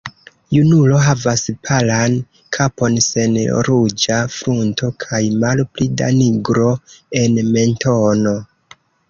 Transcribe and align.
Junulo 0.55 1.01
havas 1.07 1.43
palan 1.67 2.15
kapon 2.57 2.97
sen 3.09 3.37
ruĝa 3.67 4.17
frunto 4.37 4.91
kaj 5.05 5.21
malpli 5.45 5.89
da 6.03 6.09
nigro 6.17 6.73
en 7.23 7.39
mentono. 7.53 8.37